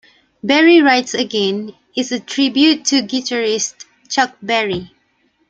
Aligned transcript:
"Berry 0.41 0.81
Rides 0.81 1.13
Again" 1.13 1.75
is 1.95 2.11
a 2.11 2.19
tribute 2.19 2.85
to 2.85 3.03
guitarist 3.03 3.85
Chuck 4.09 4.35
Berry. 4.41 4.95